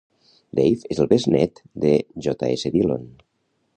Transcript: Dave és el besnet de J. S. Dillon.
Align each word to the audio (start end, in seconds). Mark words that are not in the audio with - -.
Dave 0.59 0.87
és 0.95 1.01
el 1.03 1.09
besnet 1.11 1.61
de 1.85 1.93
J. 2.27 2.51
S. 2.57 2.73
Dillon. 2.79 3.05